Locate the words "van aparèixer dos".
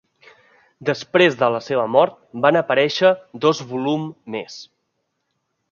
2.47-3.65